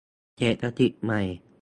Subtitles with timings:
[0.37, 1.21] เศรษฐกิจใหม่